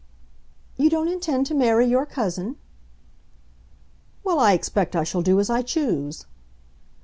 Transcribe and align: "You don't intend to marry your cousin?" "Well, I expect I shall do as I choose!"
"You 0.77 0.89
don't 0.89 1.09
intend 1.09 1.45
to 1.45 1.53
marry 1.53 1.85
your 1.85 2.07
cousin?" 2.07 2.55
"Well, 4.23 4.39
I 4.39 4.53
expect 4.53 4.95
I 4.95 5.03
shall 5.03 5.21
do 5.21 5.39
as 5.39 5.51
I 5.51 5.61
choose!" 5.61 6.25